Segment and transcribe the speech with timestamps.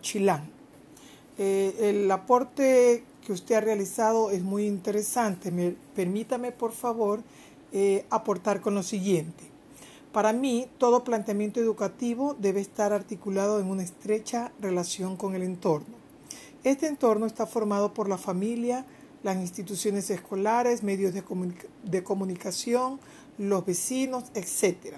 [0.00, 0.50] Chilán.
[1.38, 5.50] Eh, el aporte que usted ha realizado es muy interesante.
[5.50, 7.22] Me, permítame, por favor,
[7.72, 9.44] eh, aportar con lo siguiente.
[10.12, 15.96] Para mí, todo planteamiento educativo debe estar articulado en una estrecha relación con el entorno.
[16.62, 18.86] Este entorno está formado por la familia,
[19.22, 21.24] las instituciones escolares, medios de,
[21.82, 23.00] de comunicación,
[23.38, 24.96] los vecinos, etc.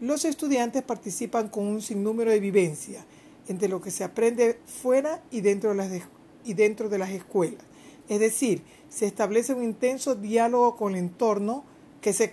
[0.00, 3.04] Los estudiantes participan con un sinnúmero de vivencias
[3.48, 5.90] entre lo que se aprende fuera y dentro de las,
[6.44, 7.64] y dentro de las escuelas.
[8.08, 11.64] Es decir, se establece un intenso diálogo con el entorno
[12.00, 12.30] que se,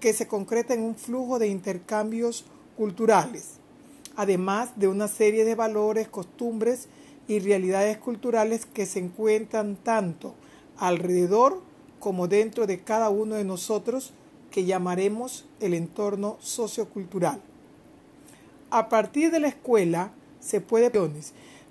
[0.00, 2.44] que se concreta en un flujo de intercambios
[2.76, 3.54] culturales,
[4.16, 6.88] además de una serie de valores, costumbres
[7.28, 10.34] y realidades culturales que se encuentran tanto
[10.78, 11.60] alrededor
[11.98, 14.12] como dentro de cada uno de nosotros
[14.50, 17.40] que llamaremos el entorno sociocultural.
[18.70, 20.12] A partir de la escuela,
[20.46, 20.90] se puede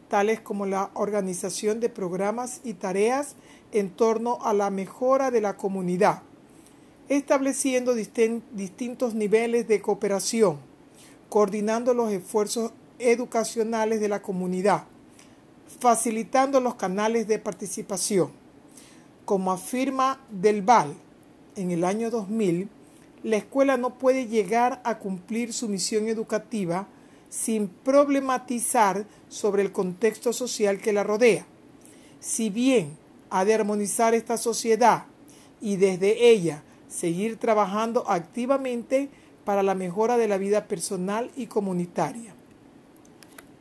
[0.09, 3.35] tales como la organización de programas y tareas
[3.71, 6.21] en torno a la mejora de la comunidad,
[7.07, 10.57] estableciendo distintos niveles de cooperación,
[11.29, 14.83] coordinando los esfuerzos educacionales de la comunidad,
[15.79, 18.29] facilitando los canales de participación.
[19.23, 20.93] Como afirma Del Val
[21.55, 22.69] en el año 2000,
[23.23, 26.87] la escuela no puede llegar a cumplir su misión educativa
[27.35, 31.45] sin problematizar sobre el contexto social que la rodea.
[32.21, 32.97] Si bien
[33.29, 35.05] ha de armonizar esta sociedad
[35.59, 39.09] y desde ella seguir trabajando activamente
[39.43, 42.33] para la mejora de la vida personal y comunitaria.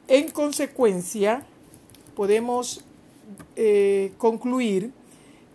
[0.06, 1.44] En consecuencia,
[2.14, 2.84] podemos
[3.56, 4.92] eh, concluir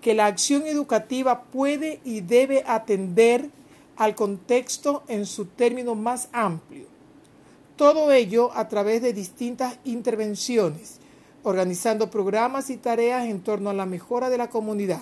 [0.01, 3.49] que la acción educativa puede y debe atender
[3.95, 6.78] al contexto en su término más amplio
[7.79, 10.99] todo ello a través de distintas intervenciones,
[11.43, 14.99] organizando programas y tareas en torno a la mejora de la comunidad,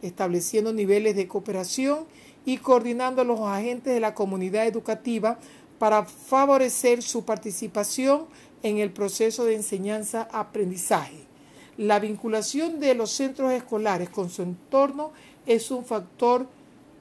[0.00, 2.04] estableciendo niveles de cooperación
[2.44, 5.40] y coordinando a los agentes de la comunidad educativa
[5.80, 8.26] para favorecer su participación
[8.62, 11.24] en el proceso de enseñanza-aprendizaje.
[11.78, 15.10] La vinculación de los centros escolares con su entorno
[15.46, 16.46] es un factor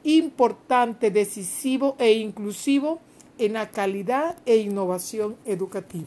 [0.03, 2.99] importante, decisivo e inclusivo
[3.39, 5.89] en la calidad e innovación educativa.